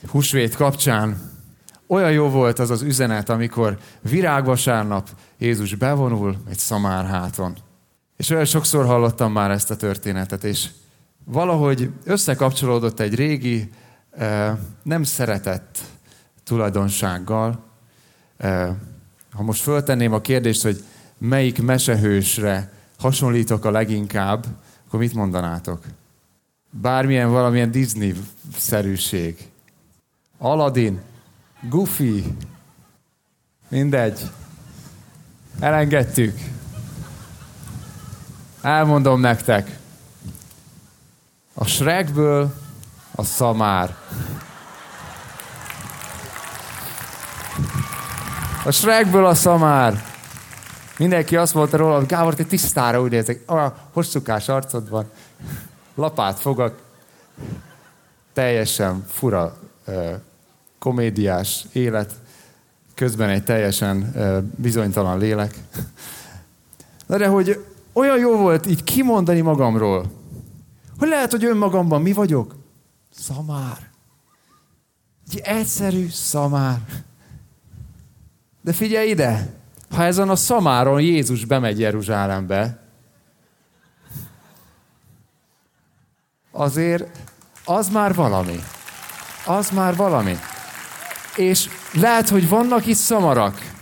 húsvét 0.06 0.54
kapcsán, 0.54 1.30
olyan 1.86 2.12
jó 2.12 2.28
volt 2.28 2.58
az 2.58 2.70
az 2.70 2.82
üzenet, 2.82 3.28
amikor 3.28 3.78
virágvasárnap 4.00 5.08
Jézus 5.38 5.74
bevonul 5.74 6.36
egy 6.48 6.58
szamárháton. 6.58 7.56
És 8.16 8.30
olyan 8.30 8.44
sokszor 8.44 8.86
hallottam 8.86 9.32
már 9.32 9.50
ezt 9.50 9.70
a 9.70 9.76
történetet, 9.76 10.44
és 10.44 10.68
valahogy 11.24 11.90
összekapcsolódott 12.04 13.00
egy 13.00 13.14
régi, 13.14 13.70
nem 14.82 15.02
szeretett 15.02 15.78
tulajdonsággal. 16.44 17.64
Ha 19.32 19.42
most 19.42 19.62
föltenném 19.62 20.12
a 20.12 20.20
kérdést, 20.20 20.62
hogy 20.62 20.84
melyik 21.18 21.62
mesehősre 21.62 22.72
hasonlítok 22.98 23.64
a 23.64 23.70
leginkább, 23.70 24.46
akkor 24.86 24.98
mit 25.00 25.14
mondanátok? 25.14 25.84
Bármilyen 26.70 27.30
valamilyen 27.30 27.70
Disney-szerűség. 27.70 29.48
Aladdin, 30.38 31.00
Goofy, 31.68 32.24
mindegy. 33.68 34.20
Elengedtük. 35.60 36.38
Elmondom 38.62 39.20
nektek. 39.20 39.78
A 41.54 41.64
Shrekből 41.64 42.54
a 43.14 43.24
szamár. 43.24 43.96
A 48.64 48.70
Shrekből 48.70 49.26
a 49.26 49.34
szamár. 49.34 50.04
Mindenki 50.98 51.36
azt 51.36 51.54
mondta 51.54 51.76
róla, 51.76 51.96
hogy 51.96 52.06
Gábor, 52.06 52.34
te 52.34 52.44
tisztára 52.44 53.00
úgy 53.00 53.10
nézek. 53.10 53.50
A 53.50 53.76
hosszúkás 53.92 54.48
arcod 54.48 54.88
van. 54.88 55.10
Lapát 55.94 56.38
fogak. 56.38 56.78
Teljesen 58.32 59.04
fura 59.08 59.56
komédiás 60.78 61.66
élet. 61.72 62.12
Közben 62.94 63.28
egy 63.28 63.44
teljesen 63.44 64.14
bizonytalan 64.56 65.18
lélek. 65.18 65.54
Na 67.06 67.16
de 67.16 67.26
hogy 67.26 67.64
olyan 67.92 68.18
jó 68.18 68.36
volt 68.36 68.66
így 68.66 68.84
kimondani 68.84 69.40
magamról, 69.40 70.10
hogy 70.98 71.08
lehet, 71.08 71.30
hogy 71.30 71.44
önmagamban 71.44 72.02
mi 72.02 72.12
vagyok? 72.12 72.54
Szamár. 73.10 73.90
Egy 75.30 75.40
egyszerű 75.44 76.08
szamár. 76.08 76.78
De 78.60 78.72
figyelj 78.72 79.08
ide, 79.08 79.54
ha 79.90 80.04
ezen 80.04 80.28
a 80.28 80.36
szamáron 80.36 81.00
Jézus 81.00 81.44
bemegy 81.44 81.78
Jeruzsálembe, 81.78 82.78
azért 86.50 87.18
az 87.64 87.88
már 87.88 88.14
valami. 88.14 88.60
Az 89.46 89.70
már 89.70 89.96
valami. 89.96 90.36
És 91.36 91.68
lehet, 91.92 92.28
hogy 92.28 92.48
vannak 92.48 92.86
itt 92.86 92.96
szamarak. 92.96 93.72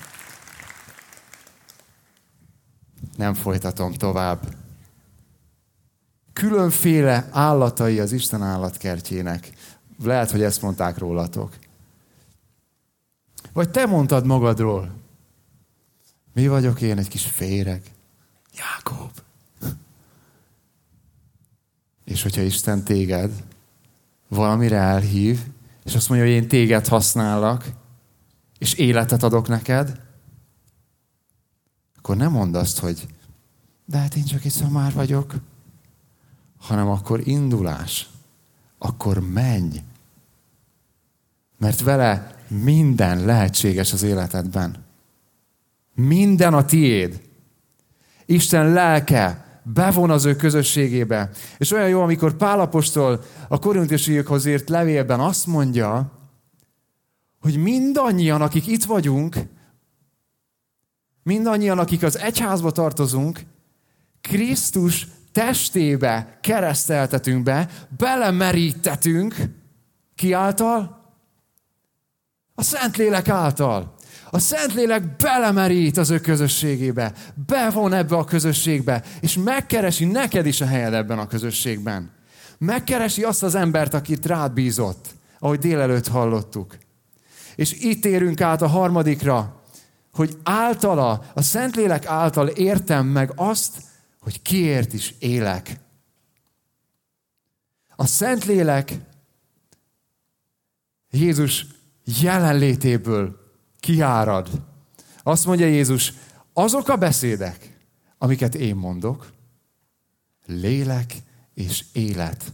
Nem 3.17 3.35
folytatom 3.35 3.93
tovább. 3.93 4.57
Különféle 6.33 7.29
állatai 7.31 7.99
az 7.99 8.13
Isten 8.13 8.43
állatkertjének. 8.43 9.53
Lehet, 10.03 10.31
hogy 10.31 10.43
ezt 10.43 10.63
mondták 10.63 10.99
rólatok. 10.99 11.53
Vagy 13.59 13.71
te 13.71 13.87
mondtad 13.87 14.27
magadról. 14.27 14.91
Mi 16.33 16.49
vagyok 16.49 16.81
én, 16.81 16.99
egy 16.99 17.09
kis 17.09 17.25
féreg? 17.25 17.83
Jákob. 18.57 19.11
És 22.05 22.23
hogyha 22.23 22.43
Isten 22.43 22.85
téged 22.85 23.45
valamire 24.29 24.77
elhív, 24.77 25.41
és 25.85 25.95
azt 25.95 26.09
mondja, 26.09 26.27
hogy 26.27 26.37
én 26.37 26.49
téged 26.49 26.87
használok, 26.87 27.65
és 28.59 28.75
életet 28.75 29.23
adok 29.23 29.49
neked, 29.49 30.01
akkor 31.97 32.17
nem 32.17 32.33
mondd 32.33 32.57
azt, 32.57 32.79
hogy 32.79 33.07
de 33.85 33.99
hát 33.99 34.15
én 34.15 34.25
csak 34.25 34.45
egy 34.45 34.53
szamár 34.53 34.93
vagyok, 34.93 35.35
hanem 36.59 36.89
akkor 36.89 37.29
indulás, 37.29 38.09
akkor 38.79 39.19
menj. 39.19 39.83
Mert 41.57 41.81
vele 41.81 42.38
minden 42.49 43.25
lehetséges 43.25 43.93
az 43.93 44.03
életedben. 44.03 44.85
Minden 45.95 46.55
a 46.55 46.65
tiéd. 46.65 47.21
Isten 48.27 48.73
lelke 48.73 49.49
bevon 49.63 50.11
az 50.11 50.25
ő 50.25 50.37
közösségébe. 50.37 51.31
És 51.59 51.73
olyan 51.73 51.89
jó, 51.89 52.03
amikor 52.03 52.37
Pálapostól 52.37 53.23
a 53.49 53.59
korintusiakhoz 53.59 54.47
írt 54.47 54.69
levélben 54.69 55.21
azt 55.21 55.47
mondja, 55.47 56.13
hogy 57.41 57.57
mindannyian, 57.57 58.43
akik 58.43 58.67
itt 58.67 58.85
vagyunk, 58.85 59.37
mindannyian, 61.23 61.79
akik 61.79 62.03
az 62.03 62.19
egyházba 62.19 62.71
tartozunk, 62.71 63.41
Krisztus 64.21 65.07
testébe 65.33 66.39
kereszteltetünk 66.41 67.43
be, 67.43 67.69
belemerítetünk, 67.99 69.37
ki 70.15 70.33
által? 70.33 70.98
A 72.59 72.63
Szentlélek 72.63 73.29
által. 73.29 73.95
A 74.31 74.39
Szentlélek 74.39 75.17
belemerít 75.17 75.97
az 75.97 76.11
ő 76.11 76.19
közösségébe, 76.21 77.13
bevon 77.47 77.93
ebbe 77.93 78.17
a 78.17 78.25
közösségbe, 78.25 79.03
és 79.21 79.37
megkeresi 79.37 80.05
neked 80.05 80.47
is 80.47 80.61
a 80.61 80.67
helyed 80.67 80.95
ebben 80.95 81.19
a 81.19 81.27
közösségben. 81.27 82.11
Megkeresi 82.59 83.23
azt 83.23 83.43
az 83.43 83.55
embert, 83.55 83.95
akit 83.95 84.27
rád 84.27 84.53
bízott, 84.53 85.07
ahogy 85.39 85.59
délelőtt 85.59 86.09
hallottuk. 86.09 86.77
És 87.57 87.73
itt 87.73 88.05
érünk 88.05 88.41
át 88.41 88.63
a 88.63 88.67
harmadikra, 88.67 89.63
hogy 90.13 90.37
általa, 90.43 91.25
a 91.35 91.43
Szentlélek 91.43 92.07
által 92.07 92.49
értem 92.49 93.07
meg 93.07 93.33
azt, 93.37 93.83
hogy 94.21 94.43
kiért 94.43 94.93
is 94.93 95.15
élek. 95.19 95.81
A 97.97 98.07
Szentlélek 98.07 98.93
Jézus 101.11 101.67
jelenlétéből 102.21 103.37
kiárad. 103.81 104.49
Azt 105.23 105.47
mondja 105.47 105.67
Jézus, 105.67 106.13
azok 106.53 106.89
a 106.89 106.97
beszédek, 106.97 107.79
amiket 108.19 108.55
én 108.55 108.77
mondok, 108.77 109.33
lélek 110.47 111.15
és 111.55 111.85
élet. 111.93 112.53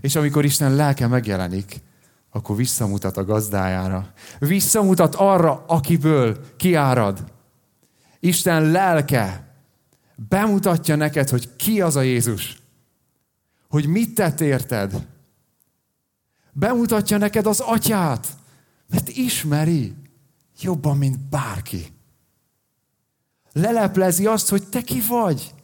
És 0.00 0.16
amikor 0.16 0.44
Isten 0.44 0.74
lelke 0.74 1.06
megjelenik, 1.06 1.80
akkor 2.30 2.56
visszamutat 2.56 3.16
a 3.16 3.24
gazdájára. 3.24 4.12
Visszamutat 4.38 5.14
arra, 5.14 5.64
akiből 5.66 6.56
kiárad. 6.56 7.32
Isten 8.20 8.70
lelke 8.70 9.54
bemutatja 10.28 10.96
neked, 10.96 11.28
hogy 11.28 11.56
ki 11.56 11.80
az 11.80 11.96
a 11.96 12.00
Jézus. 12.00 12.58
Hogy 13.68 13.86
mit 13.86 14.14
tett 14.14 14.40
érted. 14.40 15.06
Bemutatja 16.58 17.16
neked 17.18 17.46
az 17.46 17.60
atyát, 17.60 18.26
mert 18.86 19.08
ismeri 19.08 19.94
jobban, 20.60 20.96
mint 20.96 21.18
bárki. 21.18 21.92
Leleplezi 23.52 24.26
azt, 24.26 24.48
hogy 24.48 24.68
te 24.68 24.80
ki 24.80 25.00
vagy. 25.08 25.54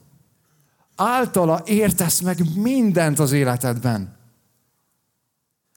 Általa 0.96 1.62
értesz 1.64 2.20
meg 2.20 2.57
mindent 2.57 3.18
az 3.18 3.33
életedben. 3.33 4.16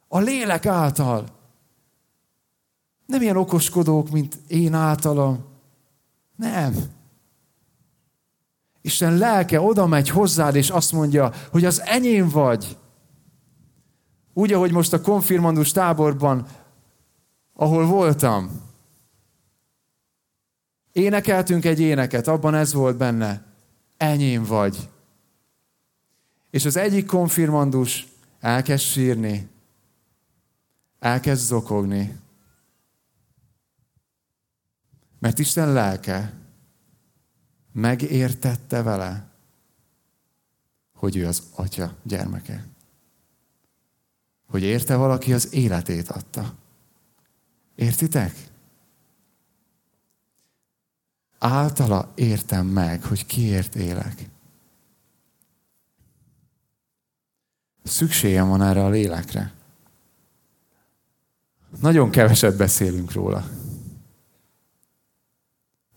A 0.07 0.19
lélek 0.19 0.65
által. 0.65 1.25
Nem 3.05 3.21
ilyen 3.21 3.37
okoskodók, 3.37 4.09
mint 4.09 4.37
én 4.47 4.73
általam. 4.73 5.45
Nem. 6.35 6.75
Isten 8.81 9.17
lelke 9.17 9.61
oda 9.61 9.85
megy 9.85 10.09
hozzád, 10.09 10.55
és 10.55 10.69
azt 10.69 10.91
mondja, 10.91 11.31
hogy 11.51 11.65
az 11.65 11.81
enyém 11.81 12.29
vagy. 12.29 12.77
Úgy, 14.37 14.53
ahogy 14.53 14.71
most 14.71 14.93
a 14.93 15.01
konfirmandus 15.01 15.71
táborban, 15.71 16.47
ahol 17.53 17.85
voltam, 17.85 18.61
énekeltünk 20.91 21.65
egy 21.65 21.79
éneket, 21.79 22.27
abban 22.27 22.55
ez 22.55 22.73
volt 22.73 22.97
benne. 22.97 23.45
Enyém 23.97 24.43
vagy. 24.43 24.89
És 26.49 26.65
az 26.65 26.75
egyik 26.75 27.05
konfirmandus 27.05 28.07
elkezd 28.39 28.83
sírni, 28.83 29.49
elkezd 30.99 31.45
zokogni. 31.45 32.19
Mert 35.19 35.39
Isten 35.39 35.73
lelke 35.73 36.33
megértette 37.71 38.81
vele, 38.81 39.29
hogy 40.93 41.15
ő 41.15 41.27
az 41.27 41.43
atya 41.55 41.95
gyermeke. 42.03 42.74
Hogy 44.55 44.63
érte 44.63 44.95
valaki 44.95 45.33
az 45.33 45.53
életét 45.53 46.09
adta. 46.09 46.53
Értitek? 47.75 48.35
Általa 51.39 52.11
értem 52.13 52.65
meg, 52.65 53.03
hogy 53.03 53.25
kiért 53.25 53.75
élek. 53.75 54.29
Szükségem 57.83 58.47
van 58.47 58.61
erre 58.61 58.83
a 58.83 58.89
lélekre. 58.89 59.53
Nagyon 61.81 62.09
keveset 62.09 62.57
beszélünk 62.57 63.11
róla. 63.11 63.47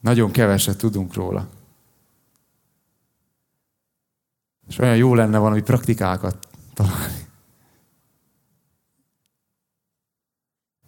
Nagyon 0.00 0.30
keveset 0.30 0.78
tudunk 0.78 1.14
róla. 1.14 1.48
És 4.68 4.78
olyan 4.78 4.96
jó 4.96 5.14
lenne 5.14 5.38
valami 5.38 5.62
praktikákat 5.62 6.48
találni. 6.74 7.17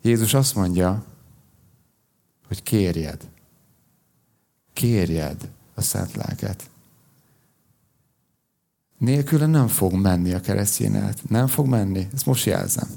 Jézus 0.02 0.34
azt 0.34 0.54
mondja, 0.54 1.04
hogy 2.46 2.62
kérjed. 2.62 3.28
Kérjed 4.72 5.48
a 5.74 5.82
szent 5.82 6.14
lelket. 6.14 6.70
Nélküle 8.98 9.46
nem 9.46 9.68
fog 9.68 9.92
menni 9.92 10.32
a 10.32 10.40
keresztény. 10.40 11.02
Nem 11.28 11.46
fog 11.46 11.66
menni. 11.66 12.08
Ezt 12.14 12.26
most 12.26 12.44
jelzem. 12.44 12.88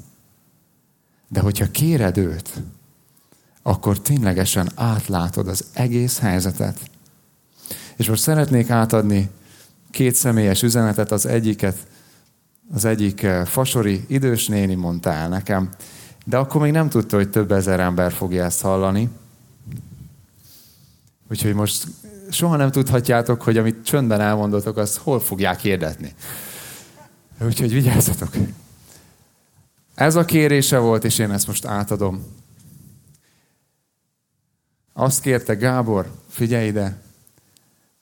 De 1.28 1.40
hogyha 1.40 1.70
kéred 1.70 2.16
őt, 2.16 2.62
akkor 3.62 4.00
ténylegesen 4.00 4.70
átlátod 4.74 5.48
az 5.48 5.64
egész 5.72 6.18
helyzetet. 6.18 6.90
És 7.96 8.08
most 8.08 8.22
szeretnék 8.22 8.70
átadni 8.70 9.30
két 9.90 10.14
személyes 10.14 10.62
üzenetet, 10.62 11.10
az 11.12 11.26
egyiket, 11.26 11.86
az 12.72 12.84
egyik 12.84 13.22
eh, 13.22 13.46
fasori 13.46 14.04
idős 14.08 14.46
néni 14.46 14.74
mondta 14.74 15.12
el 15.12 15.28
nekem, 15.28 15.70
de 16.24 16.36
akkor 16.36 16.60
még 16.60 16.72
nem 16.72 16.88
tudta, 16.88 17.16
hogy 17.16 17.30
több 17.30 17.52
ezer 17.52 17.80
ember 17.80 18.12
fogja 18.12 18.44
ezt 18.44 18.60
hallani. 18.60 19.08
Úgyhogy 21.30 21.54
most 21.54 21.86
soha 22.30 22.56
nem 22.56 22.70
tudhatjátok, 22.70 23.42
hogy 23.42 23.56
amit 23.56 23.84
csöndben 23.84 24.20
elmondotok, 24.20 24.76
azt 24.76 24.96
hol 24.96 25.20
fogják 25.20 25.60
hirdetni. 25.60 26.14
Úgyhogy 27.40 27.72
vigyázzatok! 27.72 28.34
Ez 29.94 30.16
a 30.16 30.24
kérése 30.24 30.78
volt, 30.78 31.04
és 31.04 31.18
én 31.18 31.30
ezt 31.30 31.46
most 31.46 31.64
átadom. 31.64 32.24
Azt 34.92 35.20
kérte 35.20 35.54
Gábor, 35.54 36.10
figyelj 36.28 36.66
ide, 36.66 37.02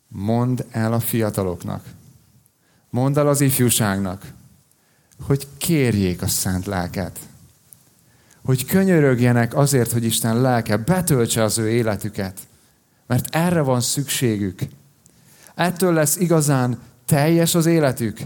mondd 0.08 0.62
el 0.70 0.92
a 0.92 1.00
fiataloknak, 1.00 1.85
mondd 2.90 3.18
el 3.18 3.28
az 3.28 3.40
ifjúságnak, 3.40 4.32
hogy 5.20 5.46
kérjék 5.58 6.22
a 6.22 6.28
szent 6.28 6.66
lelket. 6.66 7.18
Hogy 8.44 8.64
könyörögjenek 8.64 9.55
azért, 9.55 9.92
hogy 9.92 10.05
Isten 10.05 10.40
lelke 10.40 10.76
betöltse 10.76 11.42
az 11.42 11.59
ő 11.59 11.70
életüket. 11.70 12.40
Mert 13.07 13.35
erre 13.35 13.61
van 13.61 13.81
szükségük. 13.81 14.61
Ettől 15.55 15.92
lesz 15.92 16.16
igazán 16.16 16.78
teljes 17.07 17.55
az 17.55 17.66
életük. 17.66 18.20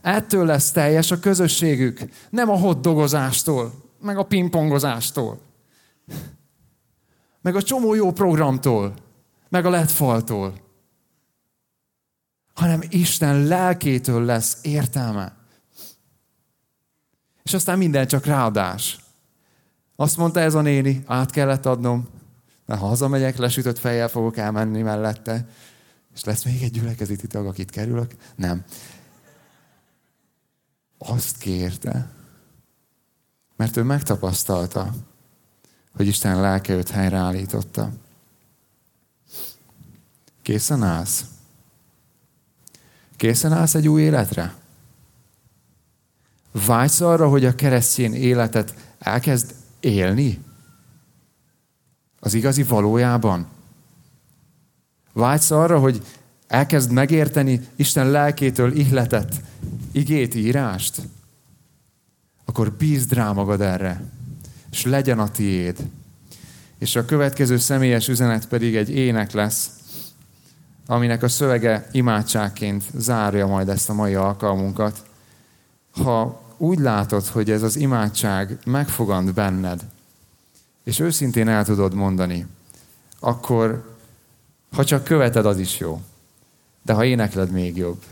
Ettől 0.00 0.46
lesz 0.46 0.70
teljes 0.70 1.10
a 1.10 1.18
közösségük. 1.18 2.00
Nem 2.30 2.50
a 2.50 2.58
hotdogozástól, 2.58 3.72
meg 4.00 4.18
a 4.18 4.24
pingpongozástól. 4.24 5.40
Meg 7.42 7.56
a 7.56 7.62
csomó 7.62 7.94
jó 7.94 8.12
programtól, 8.12 8.94
meg 9.48 9.66
a 9.66 9.70
letfaltól. 9.70 10.54
Hanem 12.54 12.80
Isten 12.88 13.44
lelkétől 13.44 14.24
lesz 14.24 14.58
értelme. 14.62 15.36
És 17.42 17.54
aztán 17.54 17.78
minden 17.78 18.06
csak 18.06 18.24
ráadás. 18.24 18.98
Azt 20.00 20.16
mondta 20.16 20.40
ez 20.40 20.54
a 20.54 20.60
néni, 20.60 21.02
át 21.06 21.30
kellett 21.30 21.66
adnom, 21.66 22.08
mert 22.66 22.80
ha 22.80 22.86
hazamegyek, 22.86 23.36
lesütött 23.36 23.78
fejjel 23.78 24.08
fogok 24.08 24.36
elmenni 24.36 24.82
mellette, 24.82 25.48
és 26.14 26.24
lesz 26.24 26.44
még 26.44 26.62
egy 26.62 26.70
gyülekezeti 26.70 27.26
tag, 27.26 27.46
akit 27.46 27.70
kerülök. 27.70 28.14
Nem. 28.34 28.64
Azt 30.98 31.38
kérte, 31.38 32.10
mert 33.56 33.76
ő 33.76 33.82
megtapasztalta, 33.82 34.94
hogy 35.96 36.06
Isten 36.06 36.40
lelke 36.40 36.72
őt 36.72 36.90
helyreállította. 36.90 37.90
Készen 40.42 40.82
állsz? 40.82 41.24
Készen 43.16 43.52
állsz 43.52 43.74
egy 43.74 43.88
új 43.88 44.02
életre? 44.02 44.54
Vágysz 46.52 47.00
arra, 47.00 47.28
hogy 47.28 47.44
a 47.44 47.54
keresztény 47.54 48.14
életet 48.14 48.74
elkezd 48.98 49.58
élni? 49.80 50.38
Az 52.20 52.34
igazi 52.34 52.62
valójában? 52.62 53.46
Vágysz 55.12 55.50
arra, 55.50 55.78
hogy 55.78 56.02
elkezd 56.46 56.92
megérteni 56.92 57.68
Isten 57.76 58.10
lelkétől 58.10 58.72
ihletet, 58.72 59.42
igét, 59.92 60.34
írást? 60.34 61.00
Akkor 62.44 62.72
bízd 62.72 63.12
rá 63.12 63.32
magad 63.32 63.60
erre, 63.60 64.02
és 64.70 64.84
legyen 64.84 65.18
a 65.18 65.30
tiéd. 65.30 65.76
És 66.78 66.96
a 66.96 67.04
következő 67.04 67.56
személyes 67.56 68.08
üzenet 68.08 68.48
pedig 68.48 68.76
egy 68.76 68.90
ének 68.90 69.32
lesz, 69.32 69.70
aminek 70.86 71.22
a 71.22 71.28
szövege 71.28 71.88
imádságként 71.92 72.84
zárja 72.94 73.46
majd 73.46 73.68
ezt 73.68 73.90
a 73.90 73.94
mai 73.94 74.14
alkalmunkat. 74.14 75.02
Ha 75.90 76.42
úgy 76.60 76.78
látod, 76.78 77.26
hogy 77.26 77.50
ez 77.50 77.62
az 77.62 77.76
imádság 77.76 78.58
megfogant 78.64 79.34
benned, 79.34 79.80
és 80.84 80.98
őszintén 80.98 81.48
el 81.48 81.64
tudod 81.64 81.94
mondani, 81.94 82.46
akkor 83.20 83.96
ha 84.72 84.84
csak 84.84 85.04
követed, 85.04 85.46
az 85.46 85.58
is 85.58 85.78
jó. 85.78 86.00
De 86.82 86.92
ha 86.92 87.04
énekled, 87.04 87.50
még 87.50 87.76
jobb. 87.76 88.02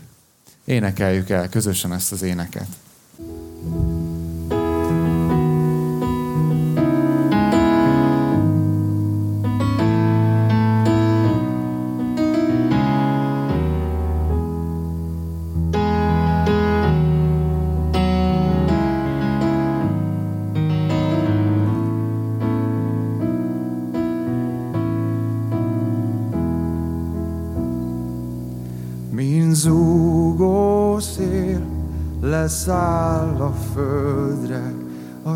Énekeljük 0.65 1.29
el 1.29 1.49
közösen 1.49 1.93
ezt 1.93 2.11
az 2.11 2.21
éneket. 2.21 2.67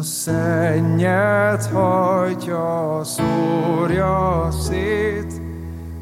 Szennyet 0.04 1.66
hajtja, 1.66 3.02
szórja 3.04 4.48
szét. 4.52 5.42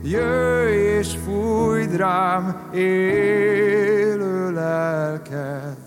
Jöjj 0.04 0.74
és 0.74 1.16
fújd 1.26 1.96
rám 1.96 2.56
élő 2.74 4.52
lelket, 4.54 5.78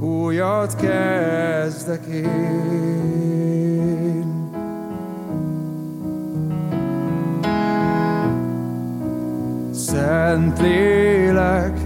újat 0.00 0.76
kezdek 0.76 2.04
én. 2.06 2.36
Szent 9.72 10.60
lélek, 10.60 11.78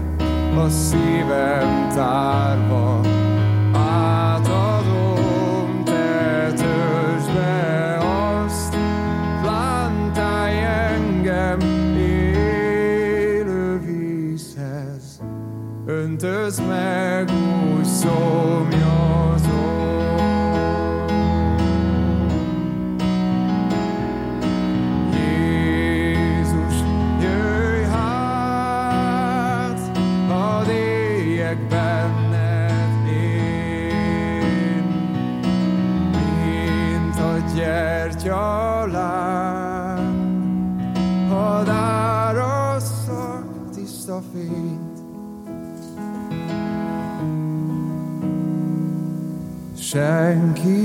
a 0.55 0.69
szívem 0.69 1.89
tárba. 1.89 3.10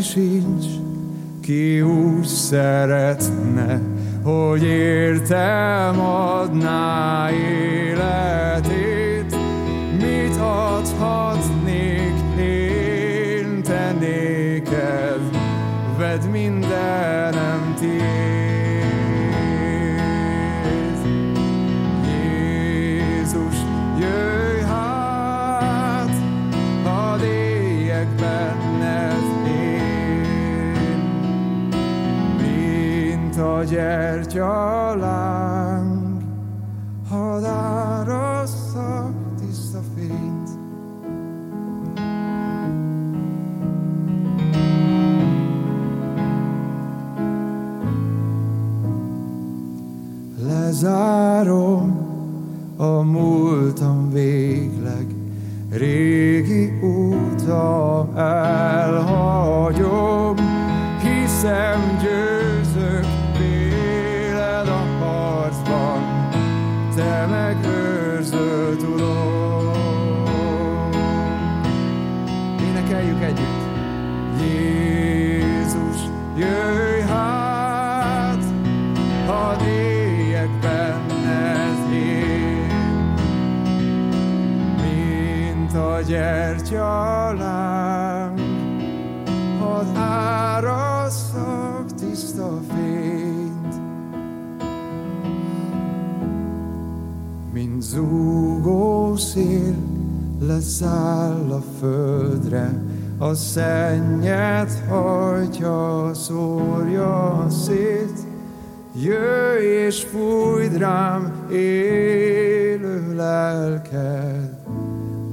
Sincs, 0.03 0.67
ki 1.41 1.81
úgy 1.81 2.27
szeretne, 2.27 3.81
hogy 4.23 4.63
értem 4.63 6.01
adná 6.01 7.31
életét. 7.31 7.76
Gyertyaláng, 33.70 35.02
hadd 37.09 37.44
árasszak 37.44 39.12
tiszta 39.40 39.79
fényt. 39.94 40.48
Lezárom 50.42 52.05
a 52.76 53.02
múltam 53.02 54.11
végleg, 54.12 55.07
régi 55.70 56.81
úta 56.81 58.09
elhagyom, 58.16 59.57
hiszem 61.02 61.76
gyertyaláng, 86.70 88.38
hadd 89.61 89.96
árasszak 89.96 91.94
tiszta 91.94 92.61
fényt. 92.68 93.74
Mint 97.52 97.83
zúgó 97.83 99.16
szél 99.16 99.74
leszáll 100.40 101.50
a 101.50 101.62
földre, 101.79 102.83
a 103.18 103.35
szennyet 103.35 104.83
hajtja, 104.88 106.11
szórja 106.14 107.46
szét. 107.48 108.24
Jöjj 109.02 109.66
és 109.66 110.05
fújd 110.05 110.76
rám 110.76 111.33
élő 111.50 113.14
lelked, 113.14 114.36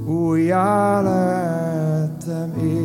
újjá 0.06 1.00
lettem 1.00 2.52
én. 2.60 2.83